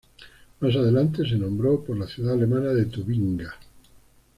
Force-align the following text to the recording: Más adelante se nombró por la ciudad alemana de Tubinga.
Más 0.61 0.75
adelante 0.75 1.21
se 1.29 1.35
nombró 1.35 1.83
por 1.83 1.95
la 1.95 2.07
ciudad 2.07 2.33
alemana 2.33 2.69
de 2.73 2.85
Tubinga. 2.85 3.53